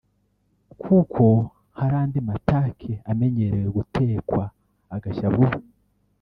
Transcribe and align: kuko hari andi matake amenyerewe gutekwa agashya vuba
kuko 0.81 1.23
hari 1.77 1.95
andi 2.01 2.19
matake 2.29 2.91
amenyerewe 3.11 3.67
gutekwa 3.77 4.43
agashya 4.95 5.27
vuba 5.35 5.57